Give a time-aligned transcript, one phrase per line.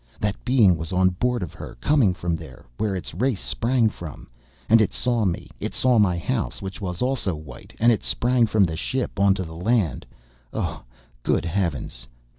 [0.19, 4.29] That Being was on board of her, coming from there, where its race sprang from.
[4.67, 5.51] And it saw me!
[5.59, 9.43] It saw my house which was also white, and it sprang from the ship onto
[9.43, 10.07] the land.
[10.53, 10.81] Oh!
[11.21, 12.07] Good heavens!